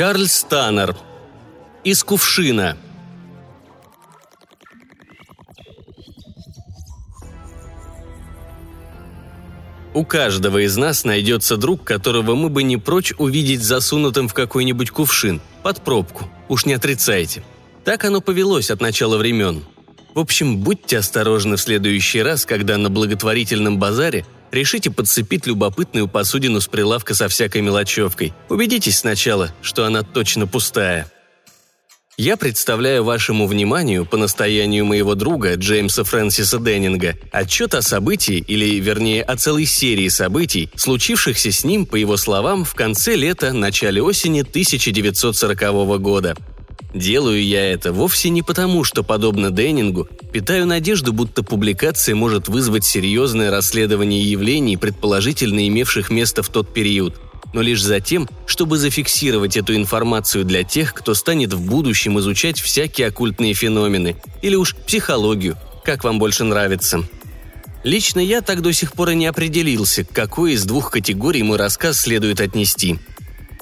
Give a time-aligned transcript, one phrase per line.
[0.00, 0.96] Чарльз Таннер.
[1.84, 2.76] Из кувшина.
[10.00, 14.90] У каждого из нас найдется друг, которого мы бы не прочь увидеть засунутым в какой-нибудь
[14.90, 16.26] кувшин, под пробку.
[16.48, 17.42] Уж не отрицайте.
[17.84, 19.62] Так оно повелось от начала времен.
[20.14, 26.62] В общем, будьте осторожны в следующий раз, когда на благотворительном базаре решите подцепить любопытную посудину
[26.62, 28.32] с прилавка со всякой мелочевкой.
[28.48, 31.12] Убедитесь сначала, что она точно пустая.
[32.20, 38.78] Я представляю вашему вниманию, по настоянию моего друга Джеймса Фрэнсиса Деннинга, отчет о событии, или,
[38.78, 44.02] вернее, о целой серии событий, случившихся с ним, по его словам, в конце лета, начале
[44.02, 46.36] осени 1940 года.
[46.92, 52.84] Делаю я это вовсе не потому, что, подобно Деннингу, питаю надежду, будто публикация может вызвать
[52.84, 57.16] серьезное расследование явлений, предположительно имевших место в тот период–
[57.52, 62.60] но лишь за тем, чтобы зафиксировать эту информацию для тех, кто станет в будущем изучать
[62.60, 67.04] всякие оккультные феномены, или уж психологию, как вам больше нравится.
[67.82, 71.56] Лично я так до сих пор и не определился, к какой из двух категорий мой
[71.56, 72.98] рассказ следует отнести.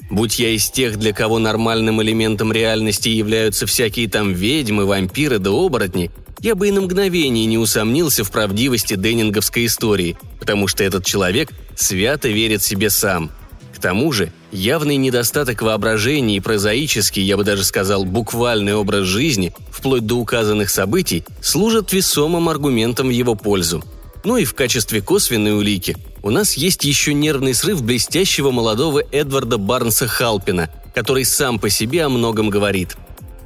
[0.09, 5.51] Будь я из тех, для кого нормальным элементом реальности являются всякие там ведьмы, вампиры да
[5.51, 11.05] оборотни, я бы и на мгновение не усомнился в правдивости деннинговской истории, потому что этот
[11.05, 13.31] человек свято верит себе сам–
[13.79, 19.53] к тому же, явный недостаток воображения и прозаический, я бы даже сказал, буквальный образ жизни,
[19.71, 23.81] вплоть до указанных событий, служат весомым аргументом в его пользу.
[24.25, 29.57] Ну и в качестве косвенной улики у нас есть еще нервный срыв блестящего молодого Эдварда
[29.57, 32.97] Барнса Халпина, который сам по себе о многом говорит.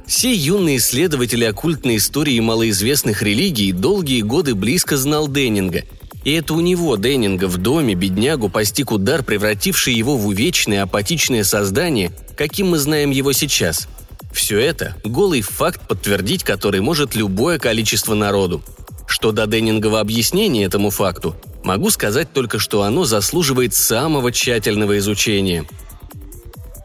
[0.04, 5.84] Все юные исследователи оккультной истории малоизвестных религий долгие годы близко знал Деннинга
[6.24, 11.44] и это у него, Деннинга, в доме беднягу постиг удар, превративший его в увечное апатичное
[11.44, 13.88] создание, каким мы знаем его сейчас.
[14.32, 18.62] Все это– голый факт, подтвердить который может любое количество народу.
[19.06, 25.66] Что до Деннингова объяснения этому факту, могу сказать только, что оно заслуживает самого тщательного изучения.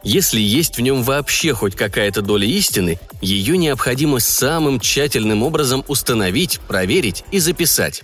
[0.04, 6.60] Если есть в нем вообще хоть какая-то доля истины, ее необходимо самым тщательным образом установить,
[6.60, 8.02] проверить и записать.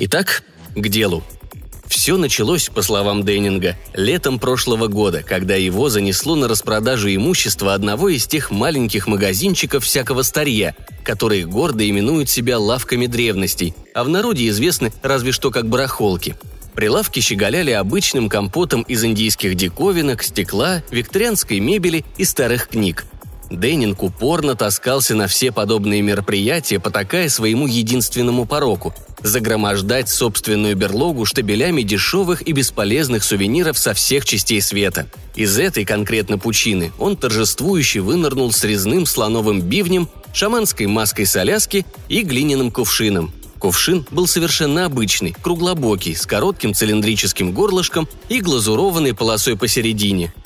[0.00, 0.44] Итак,
[0.76, 1.24] к делу.
[1.88, 8.08] Все началось, по словам Деннинга, летом прошлого года, когда его занесло на распродажу имущества одного
[8.08, 14.48] из тех маленьких магазинчиков всякого старья, которые гордо именуют себя лавками древностей, а в народе
[14.48, 16.36] известны разве что как барахолки.
[16.76, 23.04] Прилавки щеголяли обычным компотом из индийских диковинок, стекла, викторианской мебели и старых книг–
[23.50, 31.82] Деннинг упорно таскался на все подобные мероприятия, потакая своему единственному пороку– загромождать собственную берлогу штабелями
[31.82, 35.08] дешевых и бесполезных сувениров со всех частей света.
[35.34, 42.22] Из этой конкретно пучины он торжествующе вынырнул с резным слоновым бивнем, шаманской маской соляски и
[42.22, 43.32] глиняным кувшином.
[43.58, 50.32] Кувшин был совершенно обычный, круглобокий, с коротким цилиндрическим горлышком и глазурованной полосой посередине–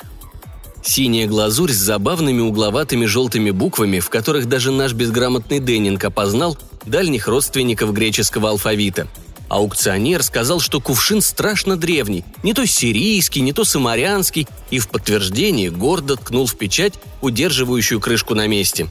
[0.85, 7.27] Синяя глазурь с забавными угловатыми желтыми буквами, в которых даже наш безграмотный Деннинг опознал дальних
[7.27, 9.07] родственников греческого алфавита.
[9.49, 15.69] Аукционер сказал, что кувшин страшно древний, не то сирийский, не то самарянский, и в подтверждение
[15.69, 18.87] гордо ткнул в печать, удерживающую крышку на месте.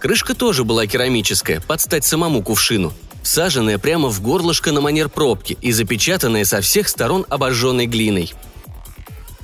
[0.00, 2.92] Крышка тоже была керамическая, под стать самому кувшину,
[3.22, 8.32] всаженная прямо в горлышко на манер пробки и запечатанная со всех сторон обожженной глиной–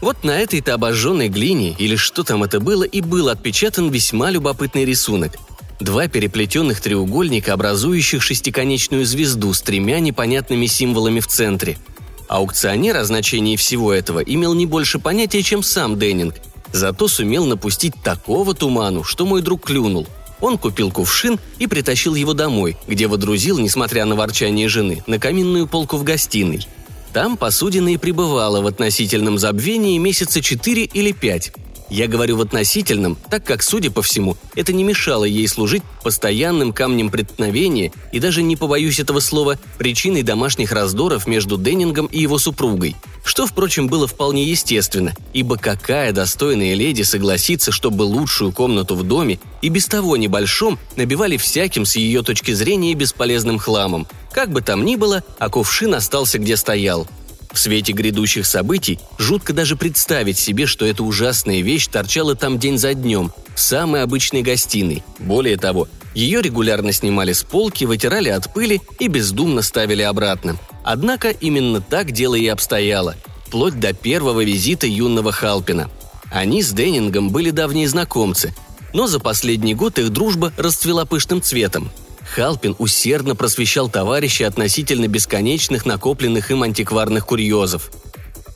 [0.03, 4.85] вот на этой-то обожженной глине, или что там это было, и был отпечатан весьма любопытный
[4.85, 5.37] рисунок.
[5.83, 11.77] Два переплетенных треугольника, образующих шестиконечную звезду с тремя непонятными символами в центре.
[12.29, 16.37] Аукционер о значении всего этого имел не больше понятия, чем сам Деннинг,
[16.73, 20.07] зато сумел напустить такого туману, что мой друг клюнул.
[20.41, 25.67] Он купил кувшин и притащил его домой, где водрузил, несмотря на ворчание жены, на каминную
[25.67, 26.65] полку в гостиной–
[27.13, 31.53] там посудина и пребывала в относительном забвении месяца четыре или пять.
[31.93, 36.73] Я говорю в относительном, так как, судя по всему, это не мешало ей служить постоянным
[36.73, 42.39] камнем преткновения и даже, не побоюсь этого слова, причиной домашних раздоров между Деннингом и его
[42.39, 42.97] супругой.
[43.27, 49.39] Что, впрочем, было вполне естественно, ибо какая достойная леди согласится, чтобы лучшую комнату в доме
[49.61, 54.07] и без того небольшом набивали всяким с ее точки зрения бесполезным хламом.
[54.33, 57.07] Как бы там ни было, а кувшин остался где стоял–
[57.53, 62.79] В свете грядущих событий жутко даже представить себе, что эта ужасная вещь торчала там день
[62.79, 65.05] за днем, в самой обычной гостиной.
[65.19, 70.57] Более того, ее регулярно снимали с полки, вытирали от пыли и бездумно ставили обратно.
[70.83, 73.17] Однако именно так дело и обстояло,
[73.47, 75.91] вплоть до первого визита юного Халпина.
[76.31, 78.55] Они с Деннингом были давние знакомцы,
[78.95, 81.91] но за последний год их дружба расцвела пышным цветом.
[82.35, 87.91] Халпин усердно просвещал товарища относительно бесконечных накопленных им антикварных курьезов.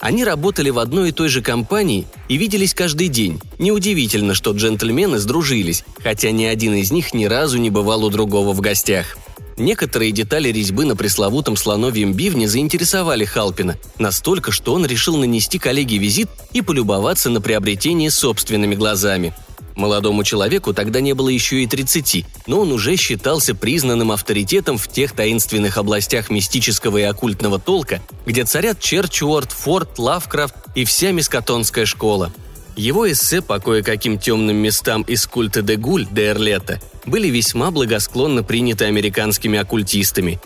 [0.01, 3.39] Они работали в одной и той же компании и виделись каждый день.
[3.59, 8.55] Неудивительно, что джентльмены сдружились, хотя ни один из них ни разу не бывал у другого
[8.55, 9.19] в гостях.
[9.59, 15.99] Некоторые детали резьбы на пресловутом слоновьем бивне заинтересовали Халпина, настолько, что он решил нанести коллеге
[15.99, 19.35] визит и полюбоваться на приобретение собственными глазами–
[19.77, 24.89] Молодому человеку тогда не было еще и 30, но он уже считался признанным авторитетом в
[24.89, 31.85] тех таинственных областях мистического и оккультного толка, где царят Черчуорт, Форд, Лавкрафт и вся мискотонская
[31.85, 32.33] школа.
[32.75, 38.43] Его эссе по кое-каким темным местам из культа де Гуль де Эрлета были весьма благосклонно
[38.43, 40.41] приняты американскими оккультистами,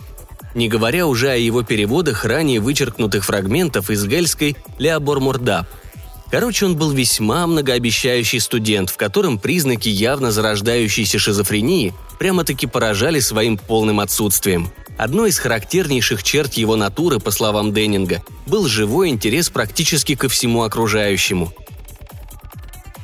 [0.54, 5.66] не говоря уже о его переводах ранее вычеркнутых фрагментов из гельской «Леобор Мурдаб»,
[6.30, 13.58] Короче, он был весьма многообещающий студент, в котором признаки явно зарождающейся шизофрении прямо-таки поражали своим
[13.58, 14.70] полным отсутствием.
[14.96, 20.62] Одной из характернейших черт его натуры, по словам Деннинга, был живой интерес практически ко всему
[20.62, 21.52] окружающему.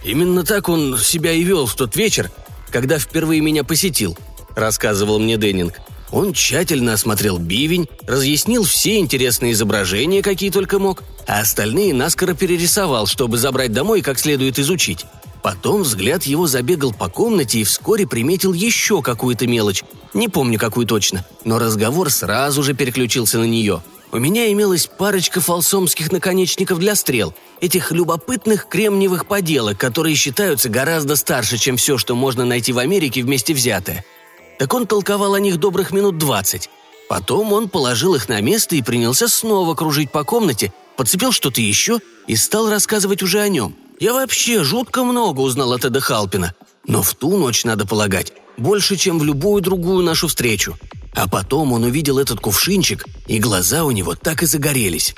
[0.05, 2.31] «Именно так он себя и вел в тот вечер,
[2.71, 4.17] когда впервые меня посетил»,–
[4.55, 5.81] рассказывал мне Деннинг.
[6.13, 13.07] Он тщательно осмотрел бивень, разъяснил все интересные изображения, какие только мог, а остальные наскоро перерисовал,
[13.07, 15.05] чтобы забрать домой и как следует изучить.
[15.43, 19.85] Потом взгляд его забегал по комнате и вскоре приметил еще какую-то мелочь.
[20.15, 23.83] Не помню, какую точно, но разговор сразу же переключился на нее.
[24.13, 31.17] У меня имелась парочка фалсомских наконечников для стрел, этих любопытных кремниевых поделок, которые считаются гораздо
[31.17, 34.05] старше, чем все, что можно найти в Америке вместе взятое–
[34.59, 36.71] так он толковал о них добрых минут двадцать.
[37.09, 42.01] Потом он положил их на место и принялся снова кружить по комнате, подцепил что-то еще
[42.27, 43.77] и стал рассказывать уже о нем.
[44.01, 46.55] Я вообще жутко много узнал от Эда Халпина.
[46.87, 50.77] Но в ту ночь, надо полагать, больше, чем в любую другую нашу встречу.
[51.15, 55.15] А потом он увидел этот кувшинчик, и глаза у него так и загорелись.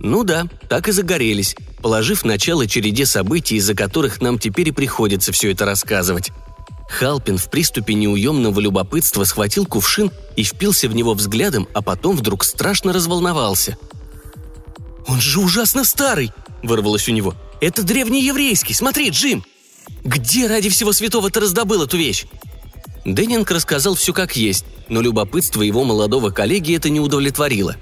[0.00, 5.32] Ну да, так и загорелись, положив начало череде событий, из-за которых нам теперь и приходится
[5.32, 6.30] все это рассказывать.
[6.88, 12.44] Халпин в приступе неуемного любопытства схватил кувшин и впился в него взглядом, а потом вдруг
[12.44, 13.76] страшно разволновался.
[15.06, 16.32] «Он же ужасно старый!»–
[16.62, 17.34] вырвалось у него.
[17.60, 18.74] «Это древнееврейский!
[18.74, 19.44] Смотри, Джим!
[20.02, 22.26] Где ради всего святого ты раздобыл эту вещь?»
[23.04, 27.76] Деннинг рассказал все как есть, но любопытство его молодого коллеги это не удовлетворило.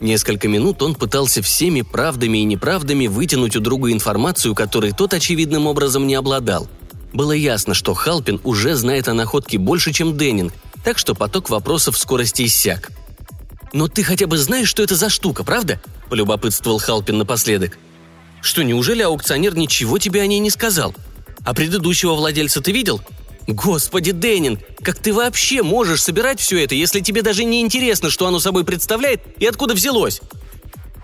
[0.00, 5.66] Несколько минут он пытался всеми правдами и неправдами вытянуть у друга информацию, которой тот очевидным
[5.66, 6.68] образом не обладал–
[7.12, 10.52] было ясно, что Халпин уже знает о находке больше, чем Деннинг,
[10.84, 12.90] так что поток вопросов в скорости иссяк.
[13.72, 15.80] «Но ты хотя бы знаешь, что это за штука, правда?»–
[16.10, 17.78] полюбопытствовал Халпин напоследок.
[18.42, 20.94] «Что, неужели аукционер ничего тебе о ней не сказал?
[21.44, 23.00] А предыдущего владельца ты видел?»
[23.46, 28.26] «Господи, Деннинг, как ты вообще можешь собирать все это, если тебе даже не интересно, что
[28.26, 30.20] оно собой представляет и откуда взялось?»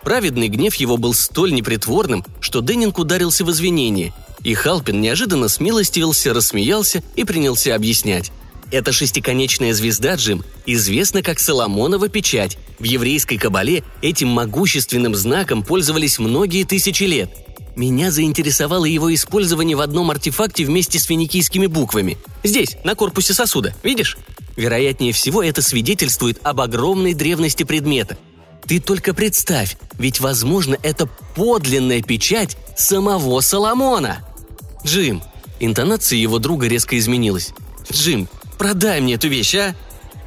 [0.07, 4.15] Праведный гнев его был столь непритворным, что Деннинг ударился в извинение–
[4.47, 8.31] и Халпин неожиданно смилостивился, рассмеялся и принялся объяснять.
[8.71, 12.57] Эта шестиконечная звезда, Джим, известна как Соломонова печать.
[12.79, 17.29] В еврейской кабале этим могущественным знаком пользовались многие тысячи лет.
[17.75, 22.17] Меня заинтересовало его использование в одном артефакте вместе с финикийскими буквами.
[22.45, 24.17] Здесь, на корпусе сосуда, видишь?
[24.55, 28.17] Вероятнее всего, это свидетельствует об огромной древности предмета.
[28.67, 34.25] Ты только представь, ведь, возможно, это подлинная печать самого Соломона.
[34.85, 35.23] «Джим!»
[35.59, 37.53] Интонация его друга резко изменилась.
[37.91, 39.75] «Джим, продай мне эту вещь, а?»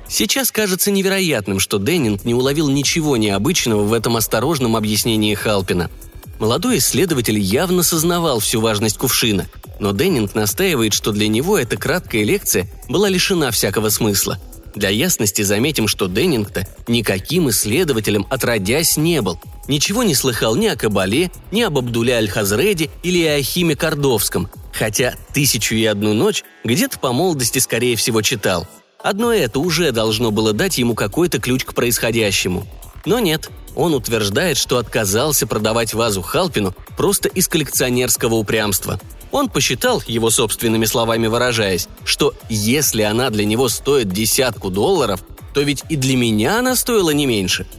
[0.08, 5.91] Сейчас кажется невероятным, что Деннинг не уловил ничего необычного в этом осторожном объяснении Халпина.
[6.39, 9.48] Молодой исследователь явно сознавал всю важность кувшина,
[9.79, 14.39] но Деннинг настаивает, что для него эта краткая лекция была лишена всякого смысла.
[14.75, 20.75] Для ясности заметим, что Деннинг-то никаким исследователем отродясь не был, ничего не слыхал ни о
[20.75, 27.11] Кабале, ни об Абдуле Аль-Хазреде или Ахиме Кордовском, хотя «Тысячу и одну ночь» где-то по
[27.11, 28.67] молодости, скорее всего, читал.
[29.01, 32.67] Одно это уже должно было дать ему какой-то ключ к происходящему.
[33.05, 38.99] Но нет, он утверждает, что отказался продавать вазу Халпину просто из коллекционерского упрямства.
[39.31, 45.62] Он посчитал, его собственными словами выражаясь, что если она для него стоит десятку долларов, то
[45.62, 47.65] ведь и для меня она стоила не меньше–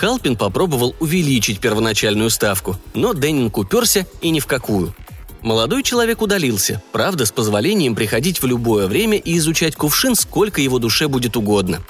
[0.00, 4.94] Халпин попробовал увеличить первоначальную ставку, но Деннинг уперся и ни в какую.
[5.42, 10.78] Молодой человек удалился, правда, с позволением приходить в любое время и изучать кувшин, сколько его
[10.78, 11.82] душе будет угодно.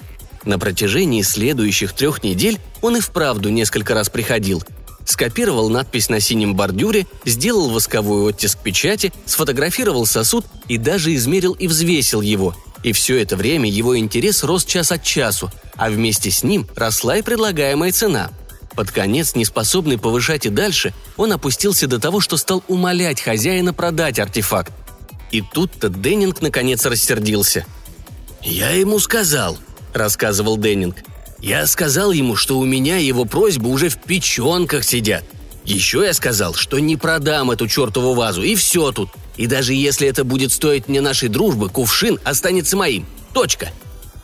[0.45, 4.65] На протяжении следующих трех недель он и вправду несколько раз приходил.
[5.11, 11.67] Скопировал надпись на синем бордюре, сделал восковой оттиск печати, сфотографировал сосуд и даже измерил и
[11.67, 12.55] взвесил его.
[12.85, 17.17] И все это время его интерес рос час от часу, а вместе с ним росла
[17.17, 18.31] и предлагаемая цена–
[18.77, 24.21] под конец, неспособный повышать и дальше, он опустился до того, что стал умолять хозяина продать
[24.21, 24.73] артефакт.
[25.33, 27.67] И тут-то Деннинг наконец рассердился.
[28.43, 29.59] «Я ему сказал»,—
[29.93, 31.03] рассказывал Деннинг.
[31.43, 35.25] «Я сказал ему, что у меня его просьбы уже в печенках сидят.
[35.65, 39.11] Еще я сказал, что не продам эту чертову вазу, и все тут.
[39.37, 43.07] И даже если это будет стоить мне нашей дружбы, кувшин останется моим.
[43.33, 43.71] Точка».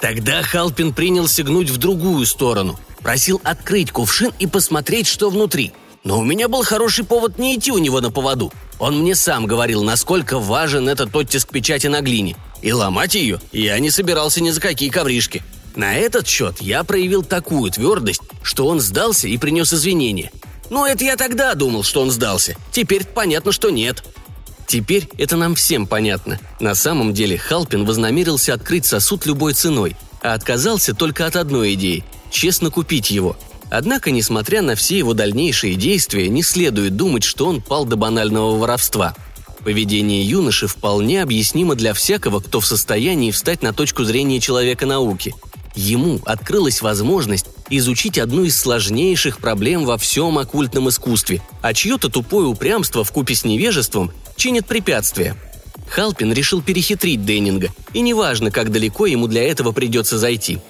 [0.01, 2.79] Тогда Халпин принялся гнуть в другую сторону.
[3.01, 5.73] Просил открыть кувшин и посмотреть, что внутри.
[6.05, 8.53] Но у меня был хороший повод не идти у него на поводу.
[8.79, 12.37] Он мне сам говорил, насколько важен этот оттиск печати на глине.
[12.63, 15.43] И ломать ее я не собирался ни за какие ковришки.
[15.77, 20.33] На этот счет я проявил такую твердость, что он сдался и принес извинения.
[20.71, 22.57] Ну, это я тогда думал, что он сдался.
[22.73, 24.03] Теперь понятно, что нет.
[24.67, 26.41] Теперь это нам всем понятно.
[26.59, 32.05] На самом деле Халпин вознамерился открыть сосуд любой ценой, а отказался только от одной идеи
[32.31, 33.37] честно купить его.
[33.71, 38.57] Однако, несмотря на все его дальнейшие действия, не следует думать, что он пал до банального
[38.59, 39.15] воровства.
[39.65, 45.35] Поведение юноши вполне объяснимо для всякого, кто в состоянии встать на точку зрения человека науки.
[45.77, 52.47] Ему открылась возможность изучить одну из сложнейших проблем во всем оккультном искусстве, а чье-то тупое
[52.49, 55.37] упрямство в купе с невежеством чинит препятствия.
[55.89, 60.59] Халпин решил перехитрить Деннинга, и неважно, как далеко ему для этого придется зайти–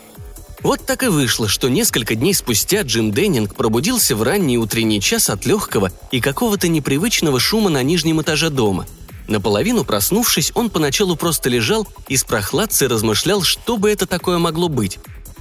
[0.66, 5.30] вот так и вышло, что несколько дней спустя Джим Деннинг пробудился в ранний утренний час
[5.30, 8.84] от легкого и какого-то непривычного шума на нижнем этаже дома.
[9.28, 14.68] Наполовину проснувшись, он поначалу просто лежал и с прохладцей размышлял, что бы это такое могло
[14.68, 14.98] быть.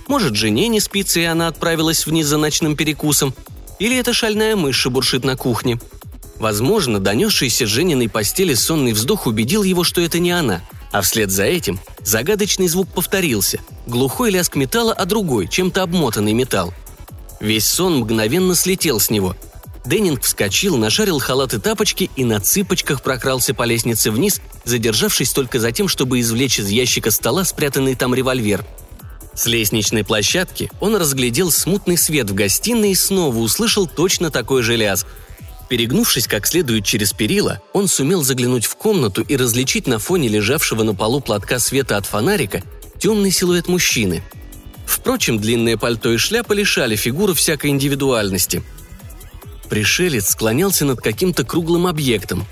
[0.07, 3.33] Может, жене не спится, и она отправилась вниз за ночным перекусом?
[3.79, 5.79] Или эта шальная мышь шебуршит на кухне?
[6.37, 10.61] Возможно, донесшийся Жениной постели сонный вздох убедил его, что это не она–
[10.95, 13.59] а вслед за этим загадочный звук повторился.
[13.85, 16.73] Глухой лязг металла, а другой, чем-то обмотанный металл.
[17.41, 19.35] Весь сон мгновенно слетел с него.
[19.85, 25.59] Деннинг вскочил, нашарил халат и тапочки и на цыпочках прокрался по лестнице вниз, задержавшись только
[25.59, 28.65] за тем, чтобы извлечь из ящика стола спрятанный там револьвер.
[29.33, 34.75] С лестничной площадки он разглядел смутный свет в гостиной и снова услышал точно такой же
[34.75, 35.07] лязг–
[35.69, 40.83] Перегнувшись как следует через перила, он сумел заглянуть в комнату и различить на фоне лежавшего
[40.83, 42.61] на полу платка света от фонарика
[42.99, 44.23] темный силуэт мужчины.
[44.85, 48.63] Впрочем, длинное пальто и шляпа лишали фигуры всякой индивидуальности.
[49.69, 52.45] Пришелец склонялся над каким-то круглым объектом.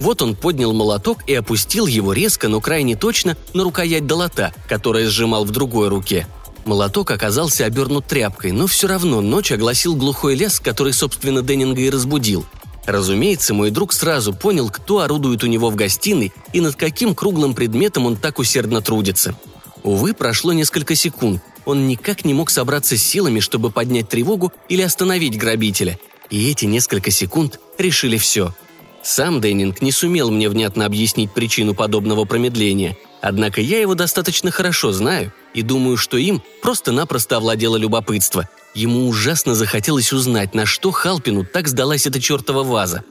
[0.00, 5.08] Вот он поднял молоток и опустил его резко, но крайне точно на рукоять долота, которая
[5.08, 6.26] сжимал в другой руке.
[6.64, 11.90] Молоток оказался обернут тряпкой, но все равно ночь огласил глухой лес, который, собственно, Деннинга и
[11.90, 12.44] разбудил–
[12.88, 17.52] Разумеется, мой друг сразу понял, кто орудует у него в гостиной и над каким круглым
[17.52, 19.34] предметом он так усердно трудится.
[19.82, 21.42] Увы, прошло несколько секунд.
[21.66, 25.98] Он никак не мог собраться с силами, чтобы поднять тревогу или остановить грабителя.
[26.30, 28.54] И эти несколько секунд решили все.
[29.02, 32.96] Сам Деннинг не сумел мне внятно объяснить причину подобного промедления.
[33.20, 39.56] Однако я его достаточно хорошо знаю и думаю, что им просто-напросто овладело любопытство– Ему ужасно
[39.56, 43.02] захотелось узнать, на что Халпину так сдалась эта чертова ваза.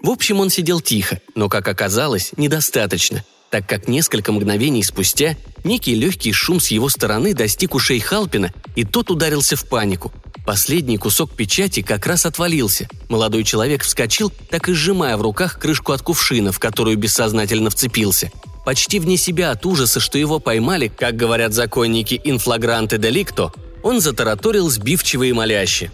[0.00, 5.96] В общем, он сидел тихо, но, как оказалось, недостаточно, так как несколько мгновений спустя некий
[5.96, 10.12] легкий шум с его стороны достиг ушей Халпина, и тот ударился в панику.
[10.46, 12.88] Последний кусок печати как раз отвалился.
[13.08, 18.30] Молодой человек вскочил, так и сжимая в руках крышку от кувшина, в которую бессознательно вцепился.
[18.64, 24.70] Почти вне себя от ужаса, что его поймали, как говорят законники инфлагранты деликто, он затараторил
[24.70, 25.90] сбивчиво и моляще.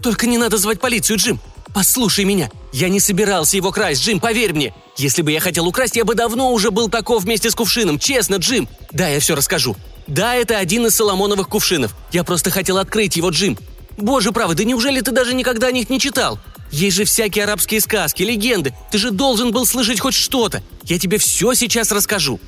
[0.00, 1.40] «Только не надо звать полицию, Джим!
[1.74, 2.48] Послушай меня!
[2.72, 4.72] Я не собирался его красть, Джим, поверь мне!
[4.98, 8.36] Если бы я хотел украсть, я бы давно уже был таков вместе с кувшином, честно,
[8.36, 8.68] Джим!
[8.92, 9.76] Да, я все расскажу.
[10.10, 11.94] Да, это один из Соломоновых кувшинов.
[12.10, 13.56] Я просто хотел открыть его, Джим.
[14.02, 16.38] Боже правый, да неужели ты даже никогда о них не читал?
[16.70, 18.74] Есть же всякие арабские сказки, легенды.
[18.90, 20.62] Ты же должен был слышать хоть что-то.
[20.84, 22.38] Я тебе все сейчас расскажу.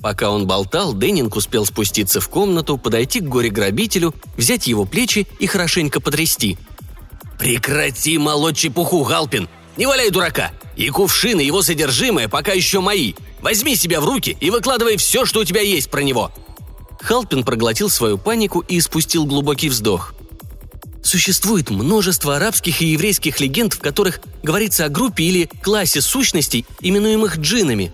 [0.00, 5.46] Пока он болтал, Деннинг успел спуститься в комнату, подойти к горе-грабителю, взять его плечи и
[5.46, 6.58] хорошенько потрясти.
[7.38, 9.48] «Прекрати молоть чепуху, Галпин!
[9.76, 10.52] Не валяй дурака!
[10.76, 13.14] И кувшины, его содержимое пока еще мои!
[13.40, 16.30] Возьми себя в руки и выкладывай все, что у тебя есть про него!»
[17.00, 20.13] Халпин проглотил свою панику и испустил глубокий вздох.
[21.04, 27.36] Существует множество арабских и еврейских легенд, в которых говорится о группе или классе сущностей, именуемых
[27.38, 27.92] джинами.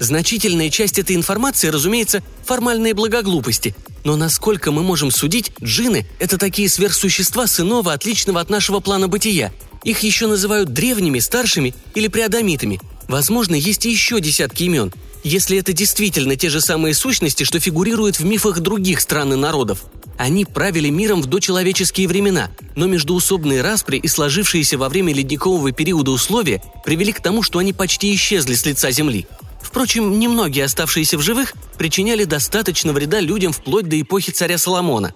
[0.00, 3.74] Значительная часть этой информации, разумеется, формальные благоглупости.
[4.04, 9.08] Но насколько мы можем судить, джины– это такие сверхсущества с иного, отличного от нашего плана
[9.08, 9.52] бытия.
[9.84, 12.80] Их еще называют древними, старшими или преадамитами.
[13.08, 14.90] Возможно, есть еще десятки имен,
[15.22, 19.84] если это действительно те же самые сущности, что фигурируют в мифах других стран и народов.
[20.18, 26.10] Они правили миром в дочеловеческие времена, но междуусобные распри и сложившиеся во время ледникового периода
[26.10, 29.26] условия привели к тому, что они почти исчезли с лица Земли.
[29.60, 35.14] Впрочем, немногие оставшиеся в живых причиняли достаточно вреда людям вплоть до эпохи царя Соломона.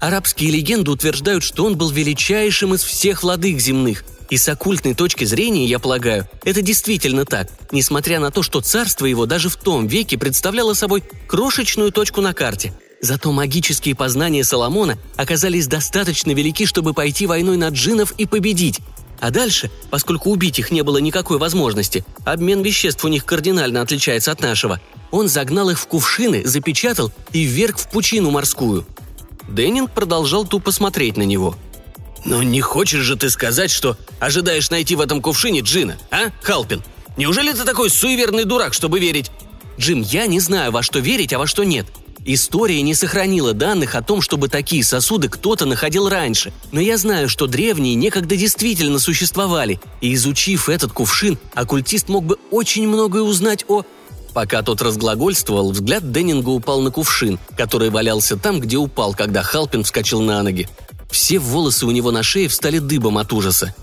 [0.00, 5.24] Арабские легенды утверждают, что он был величайшим из всех владык земных, и с оккультной точки
[5.24, 9.86] зрения, я полагаю, это действительно так, несмотря на то, что царство его даже в том
[9.86, 12.72] веке представляло собой крошечную точку на карте.
[13.04, 18.78] Зато магические познания Соломона оказались достаточно велики, чтобы пойти войной на джинов и победить,
[19.18, 24.30] а дальше, поскольку убить их не было никакой возможности, обмен веществ у них кардинально отличается
[24.30, 24.80] от нашего,
[25.10, 28.86] он загнал их в кувшины, запечатал и вверг в пучину морскую.
[29.48, 31.56] Деннинг продолжал тупо смотреть на него.
[32.24, 36.84] «Ну не хочешь же ты сказать, что ожидаешь найти в этом кувшине Джина, а, Халпин?
[37.16, 39.32] Неужели ты такой суеверный дурак, чтобы верить?»
[39.76, 41.86] «Джим, я не знаю, во что верить, а во что нет.
[42.24, 47.28] История не сохранила данных о том, чтобы такие сосуды кто-то находил раньше, но я знаю,
[47.28, 53.64] что древние некогда действительно существовали, и изучив этот кувшин, оккультист мог бы очень многое узнать
[53.68, 53.82] о...
[54.34, 59.84] Пока тот разглагольствовал, взгляд Деннинга упал на кувшин, который валялся там, где упал, когда Халпин
[59.84, 60.68] вскочил на ноги.
[61.10, 63.74] Все волосы у него на шее встали дыбом от ужаса.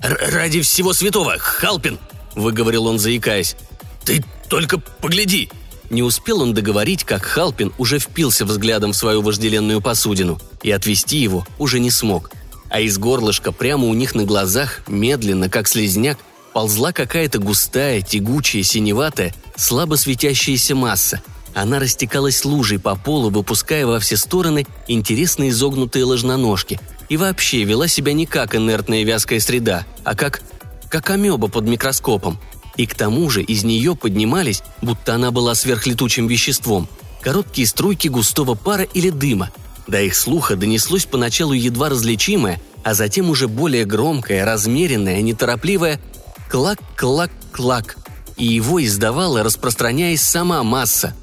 [0.00, 1.98] «Ради всего святого, Халпин!»–
[2.34, 3.56] выговорил он, заикаясь.
[4.04, 5.50] «Ты только погляди!
[5.90, 11.18] Не успел он договорить, как Халпин уже впился взглядом в свою вожделенную посудину, и отвести
[11.18, 12.30] его уже не смог.
[12.68, 16.18] А из горлышка прямо у них на глазах, медленно, как слезняк,
[16.52, 21.22] ползла какая-то густая, тягучая, синеватая, слабо светящаяся масса.
[21.54, 27.88] Она растекалась лужей по полу, выпуская во все стороны интересные изогнутые ложноножки, и вообще вела
[27.88, 30.40] себя не как инертная вязкая среда, а как...
[30.88, 32.38] как амеба под микроскопом–
[32.80, 36.88] и к тому же из нее поднимались, будто она была сверхлетучим веществом,
[37.20, 39.50] короткие струйки густого пара или дыма.
[39.86, 46.00] До их слуха донеслось поначалу едва различимое, а затем уже более громкое, размеренное, неторопливое
[46.48, 47.98] «клак-клак-клак»,
[48.38, 51.14] и его издавала, распространяясь сама масса.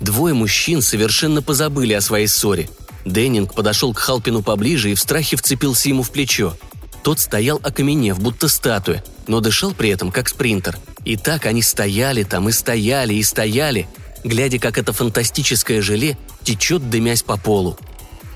[0.00, 2.68] Двое мужчин совершенно позабыли о своей ссоре.
[3.04, 6.56] Деннинг подошел к Халпину поближе и в страхе вцепился ему в плечо–
[7.02, 10.78] тот стоял окаменев, будто статуя, но дышал при этом как спринтер.
[11.04, 13.88] И так они стояли там и стояли и стояли,
[14.24, 17.78] глядя, как это фантастическое желе течет, дымясь по полу.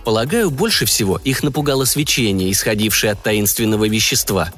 [0.04, 4.52] Полагаю, больше всего их напугало свечение, исходившее от таинственного вещества.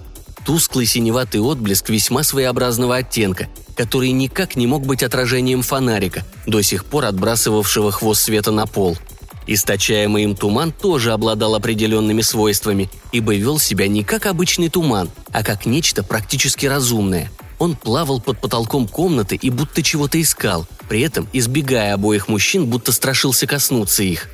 [0.45, 6.85] Тусклый синеватый отблеск весьма своеобразного оттенка, который никак не мог быть отражением фонарика, до сих
[6.85, 8.99] пор отбрасывавшего хвост света на пол–
[9.51, 15.43] Источаемый им туман тоже обладал определенными свойствами, ибо вел себя не как обычный туман, а
[15.43, 17.33] как нечто практически разумное.
[17.59, 22.93] Он плавал под потолком комнаты и будто чего-то искал, при этом избегая обоих мужчин, будто
[22.93, 24.29] страшился коснуться их.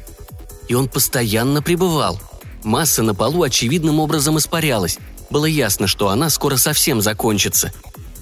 [0.66, 2.20] И он постоянно пребывал.
[2.64, 4.98] Масса на полу очевидным образом испарялась.
[5.30, 7.72] Было ясно, что она скоро совсем закончится.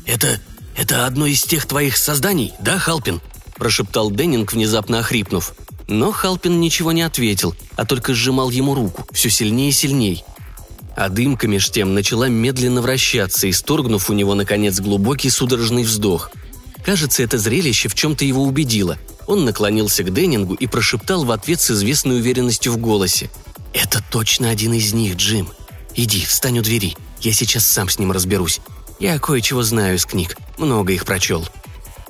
[0.05, 0.39] «Это...
[0.77, 3.23] это одно из тех твоих созданий, да, Халпин?»–
[3.57, 5.55] прошептал Деннинг, внезапно охрипнув.
[5.93, 10.25] Но Халпин ничего не ответил, а только сжимал ему руку, все сильнее и сильней.
[10.97, 16.31] А дымка меж тем начала медленно вращаться, исторгнув у него, наконец, глубокий судорожный вздох.
[16.83, 18.97] Кажется, это зрелище в чем-то его убедило.
[19.27, 23.31] Он наклонился к Деннингу и прошептал в ответ с известной уверенностью в голосе.
[23.75, 25.51] «Это точно один из них, Джим.
[25.95, 26.97] Иди, встань у двери.
[27.21, 28.61] Я сейчас сам с ним разберусь.
[28.99, 30.39] Я кое-чего знаю из книг.
[30.57, 31.47] Много их прочел».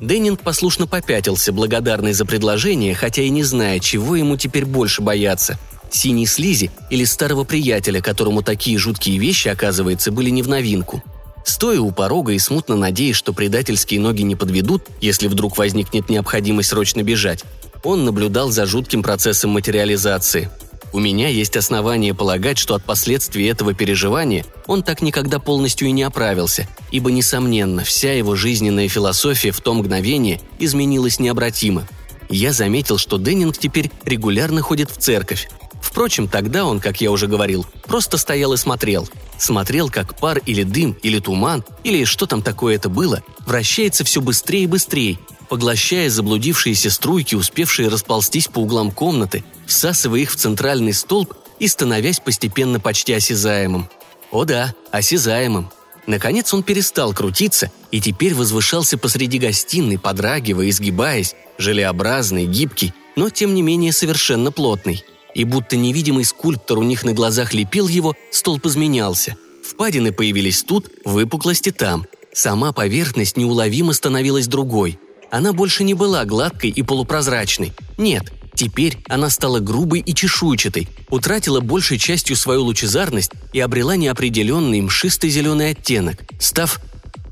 [0.03, 5.61] Деннинг послушно попятился, благодарный за предложение, хотя и не зная, чего ему теперь больше бояться–
[5.93, 11.05] синей слизи или старого приятеля, которому такие жуткие вещи, оказывается, были не в новинку.
[11.45, 16.71] Стоя у порога и смутно надеясь, что предательские ноги не подведут, если вдруг возникнет необходимость
[16.71, 17.45] срочно бежать,
[17.85, 20.51] он наблюдал за жутким процессом материализации–
[20.93, 25.93] у меня есть основания полагать, что от последствий этого переживания он так никогда полностью и
[25.93, 31.87] не оправился, ибо, несомненно, вся его жизненная философия в то мгновение изменилась необратимо.
[32.29, 35.49] Я заметил, что Деннинг теперь регулярно ходит в церковь.
[35.83, 39.09] Впрочем, тогда он, как я уже говорил, просто стоял и смотрел.
[39.37, 44.21] Смотрел, как пар или дым, или туман, или что там такое это было, вращается все
[44.21, 45.19] быстрее и быстрее,
[45.53, 52.21] поглощая заблудившиеся струйки, успевшие расползтись по углам комнаты, всасывая их в центральный столб и становясь
[52.21, 53.91] постепенно почти осязаемым.
[54.31, 55.69] О да, осязаемым.
[56.07, 63.53] Наконец он перестал крутиться и теперь возвышался посреди гостиной, подрагивая, изгибаясь, желеобразный, гибкий, но тем
[63.53, 65.05] не менее совершенно плотный.
[65.35, 69.37] И будто невидимый скульптор у них на глазах лепил его, столб изменялся.
[69.63, 72.07] Впадины появились тут, выпуклости там.
[72.33, 74.99] Сама поверхность неуловимо становилась другой.
[75.33, 77.73] Она больше не была гладкой и полупрозрачной.
[77.97, 84.83] Нет, Теперь она стала грубой и чешуйчатой, утратила большей частью свою лучезарность и обрела неопределенный
[84.83, 86.79] мшистый зеленый оттенок, став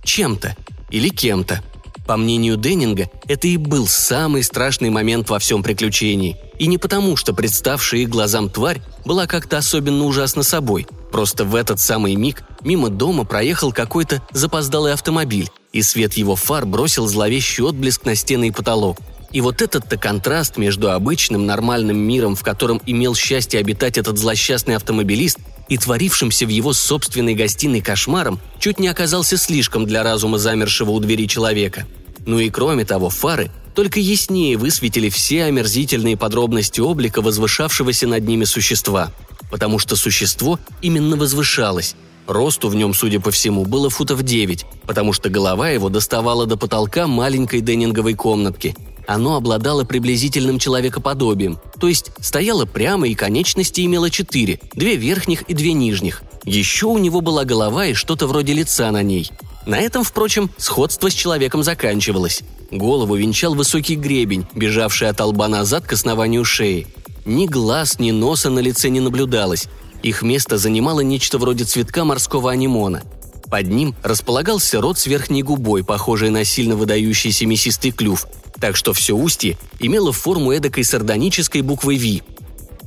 [0.02, 0.56] чем-то
[0.90, 1.62] или кем-то.
[2.10, 6.36] По мнению Деннинга, это и был самый страшный момент во всем приключении.
[6.58, 10.88] И не потому, что представшая их глазам тварь была как-то особенно ужасна собой.
[11.12, 16.66] Просто в этот самый миг мимо дома проехал какой-то запоздалый автомобиль, и свет его фар
[16.66, 18.98] бросил зловещий отблеск на стены и потолок.
[19.30, 24.74] И вот этот-то контраст между обычным нормальным миром, в котором имел счастье обитать этот злосчастный
[24.74, 30.90] автомобилист, и творившимся в его собственной гостиной кошмаром, чуть не оказался слишком для разума замершего
[30.90, 31.86] у двери человека.
[32.30, 38.44] Ну и кроме того, фары только яснее высветили все омерзительные подробности облика возвышавшегося над ними
[38.44, 39.10] существа.
[39.50, 41.96] Потому что существо именно возвышалось,
[42.28, 46.56] Росту в нем, судя по всему, было футов девять, потому что голова его доставала до
[46.56, 48.76] потолка маленькой деннинговой комнатки,
[49.08, 55.54] оно обладало приблизительным человекоподобием, то есть стояло прямо и конечности имело четыре, две верхних и
[55.54, 56.22] две нижних.
[56.44, 59.32] Еще у него была голова и что-то вроде лица на ней.
[59.66, 62.42] На этом, впрочем, сходство с человеком заканчивалось.
[62.70, 66.86] Голову венчал высокий гребень, бежавший от лба назад к основанию шеи.
[67.24, 69.66] Ни глаз, ни носа на лице не наблюдалось.
[70.02, 73.02] Их место занимало нечто вроде цветка морского анимона.
[73.50, 78.26] Под ним располагался рот с верхней губой, похожий на сильно выдающийся мясистый клюв,
[78.60, 82.22] так что все устье имело форму эдакой сардонической буквы «Ви».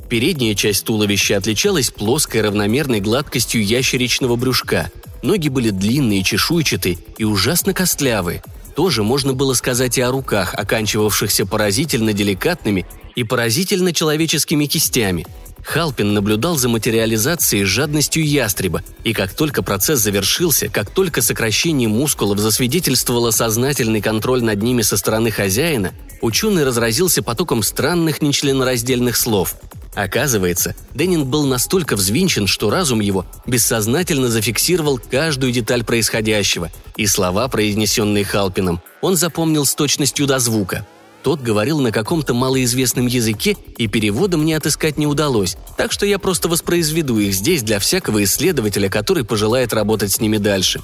[0.09, 4.91] Передняя часть туловища отличалась плоской равномерной гладкостью ящеричного брюшка.
[5.23, 8.43] Ноги были длинные, чешуйчатые и ужасно костлявые.
[8.75, 15.25] Тоже можно было сказать и о руках, оканчивавшихся поразительно деликатными и поразительно человеческими кистями–
[15.63, 22.39] Халпин наблюдал за материализацией жадностью ястреба, и как только процесс завершился, как только сокращение мускулов
[22.39, 29.55] засвидетельствовало сознательный контроль над ними со стороны хозяина, ученый разразился потоком странных нечленораздельных слов.
[29.95, 37.47] Оказывается, Деннинг был настолько взвинчен, что разум его бессознательно зафиксировал каждую деталь происходящего, и слова,
[37.47, 40.85] произнесенные Халпином, он запомнил с точностью до звука–
[41.23, 46.19] тот говорил на каком-то малоизвестном языке, и перевода мне отыскать не удалось, так что я
[46.19, 50.81] просто воспроизведу их здесь для всякого исследователя, который пожелает работать с ними дальше.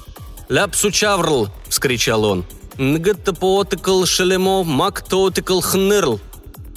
[0.48, 2.44] «Ляпсучаврл!»– вскричал он.
[2.78, 6.18] «Нгаттапоотыкл шелемо мактоотыкл хнырл!»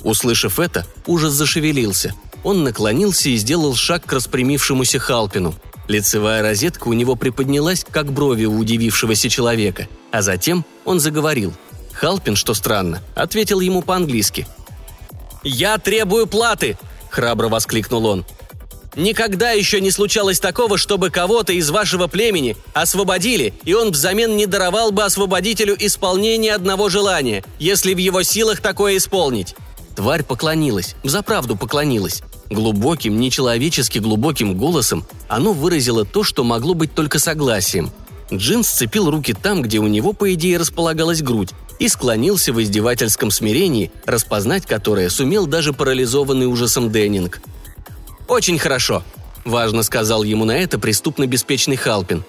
[0.04, 2.14] Услышав это, ужас зашевелился.
[2.44, 5.56] Он наклонился и сделал шаг к распрямившемуся Халпину.
[5.88, 11.54] Лицевая розетка у него приподнялась, как брови у удивившегося человека, а затем он заговорил–
[11.94, 14.48] Халпин, что странно, ответил ему по-английски.
[15.44, 16.78] «Я требую платы!»–
[17.10, 18.26] храбро воскликнул он.
[18.96, 24.46] Никогда еще не случалось такого, чтобы кого-то из вашего племени освободили, и он взамен не
[24.46, 29.56] даровал бы освободителю исполнение одного желания, если в его силах такое исполнить.
[29.96, 32.22] Тварь поклонилась, взаправду поклонилась.
[32.50, 37.92] Глубоким, нечеловечески глубоким голосом оно выразило то, что могло быть только согласием.
[38.32, 41.50] Джин сцепил руки там, где у него, по идее, располагалась грудь,
[41.80, 47.42] и склонился в издевательском смирении, распознать которое сумел даже парализованный ужасом Деннинг.
[48.28, 49.04] «Очень хорошо»,–
[49.46, 52.24] важно сказал ему на это преступно беспечный Халпин.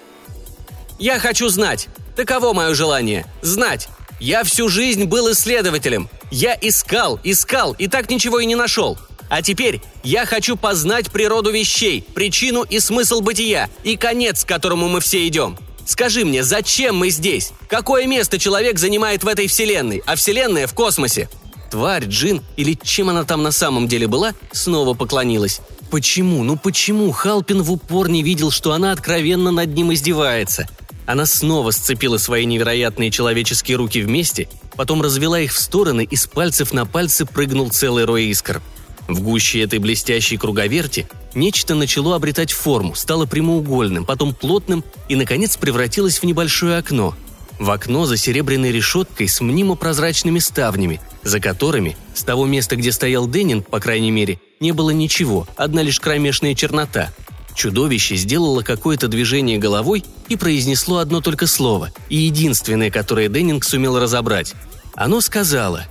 [0.99, 1.89] «Я хочу знать.
[2.17, 3.27] Таково мое желание.
[3.43, 3.89] Знать.
[4.21, 6.09] Я всю жизнь был исследователем.
[6.31, 8.97] Я искал, искал и так ничего и не нашел.
[9.29, 14.89] А теперь я хочу познать природу вещей, причину и смысл бытия, и конец, к которому
[14.89, 15.59] мы все идем.
[15.87, 17.53] Скажи мне, зачем мы здесь?
[17.69, 21.29] Какое место человек занимает в этой вселенной, а вселенная в космосе?»
[21.71, 25.61] Тварь, джин или чем она там на самом деле была, снова поклонилась.
[25.91, 30.69] Почему, ну почему Халпин в упор не видел, что она откровенно над ним издевается?
[31.07, 36.27] Она снова сцепила свои невероятные человеческие руки вместе, потом развела их в стороны, и с
[36.27, 38.63] пальцев на пальцы прыгнул целый рой искр–
[39.09, 45.57] в гуще этой блестящей круговерти нечто начало обретать форму, стало прямоугольным, потом плотным и, наконец,
[45.57, 47.15] превратилось в небольшое окно.
[47.59, 53.29] В окно за серебряной решеткой с мнимо-прозрачными ставнями, за которыми, с того места, где стоял
[53.29, 57.13] Деннинг, по крайней мере, не было ничего, одна лишь кромешная чернота.
[57.55, 64.01] Чудовище сделало какое-то движение головой и произнесло одно только слово, и единственное, которое Деннинг сумел
[64.01, 64.55] разобрать.
[64.95, 65.85] Оно сказала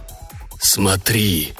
[0.59, 1.53] «Смотри!»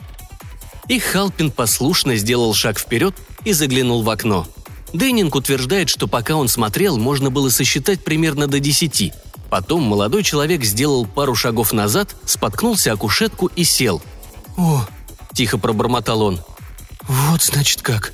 [0.88, 3.16] И Халпин послушно сделал шаг вперед,
[3.46, 4.48] и заглянул в окно.
[4.94, 9.12] Деннинг утверждает, что пока он смотрел, можно было сосчитать примерно до десяти.
[9.50, 14.02] Потом молодой человек сделал пару шагов назад, споткнулся о кушетку и сел.
[14.58, 14.86] «О!»–
[15.34, 16.40] тихо пробормотал он.
[17.08, 18.14] «Вот, значит, как!»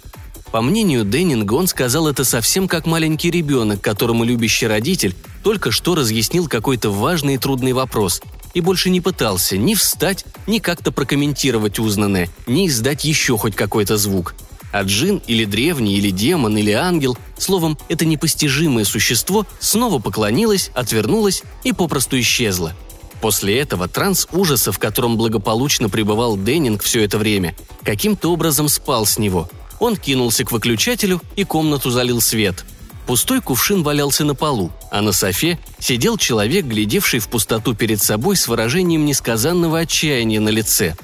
[0.51, 5.93] По мнению Деннинга, он сказал это совсем как маленький ребенок, которому любящий родитель только что
[5.93, 8.21] разъяснил какой-то важный и трудный вопрос,
[8.53, 13.97] и больше не пытался ни встать, ни как-то прокомментировать узнанное, ни издать еще хоть какой-то
[13.97, 14.35] звук.
[14.71, 21.43] А джин или древний, или демон, или ангел, словом, это непостижимое существо снова поклонилось, отвернулось
[21.63, 22.75] и попросту исчезло.
[23.21, 29.05] После этого транс ужаса, в котором благополучно пребывал Деннинг все это время, каким-то образом спал
[29.05, 32.65] с него– он кинулся к выключателю и комнату залил свет.
[33.10, 38.36] Пустой кувшин валялся на полу, а на софе сидел человек, глядевший в пустоту перед собой
[38.36, 40.95] с выражением несказанного отчаяния на лице.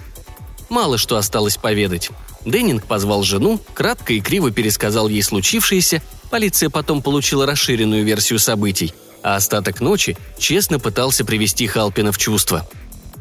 [0.69, 2.11] Мало что осталось поведать.
[2.45, 8.93] Деннинг позвал жену, кратко и криво пересказал ей случившееся, полиция потом получила расширенную версию событий,
[9.23, 12.69] а остаток ночи честно пытался привести Халпина в чувство.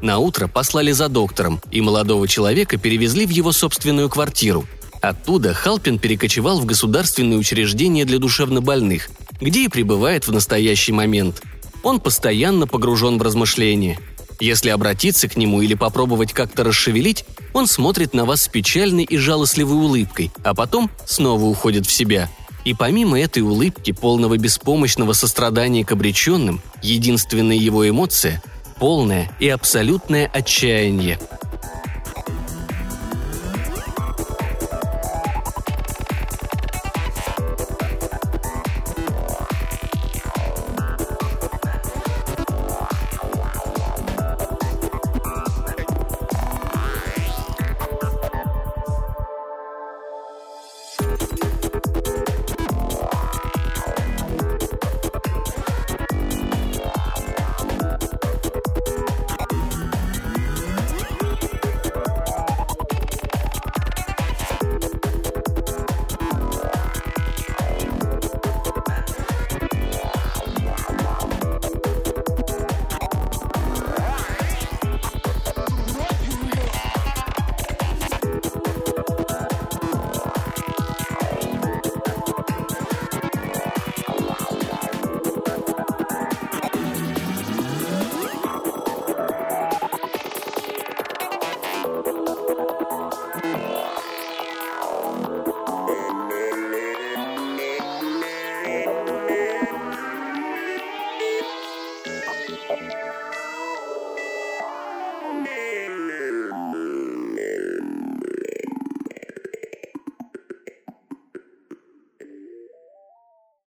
[0.03, 4.67] На утро послали за доктором, и молодого человека перевезли в его собственную квартиру–
[5.05, 11.43] Оттуда Халпин перекочевал в государственное учреждение для душевнобольных, где и пребывает в настоящий момент.
[11.83, 13.99] Он постоянно погружен в размышления.
[14.41, 19.19] Если обратиться к нему или попробовать как-то расшевелить, он смотрит на вас с печальной и
[19.19, 22.31] жалостливой улыбкой, а потом снова уходит в себя.
[22.65, 28.43] И помимо этой улыбки, полного беспомощного сострадания к обреченным, единственная его эмоция–
[28.79, 31.19] полное и абсолютное отчаяние–